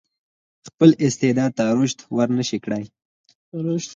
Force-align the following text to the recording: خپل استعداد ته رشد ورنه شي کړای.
خپل 0.67 0.89
استعداد 1.05 1.51
ته 1.57 1.63
رشد 1.77 1.99
ورنه 2.17 2.43
شي 2.49 2.57
کړای. 2.63 2.85